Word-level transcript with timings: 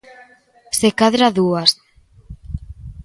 Se 0.77 0.89
cadra 0.99 1.27
dúas. 1.37 1.71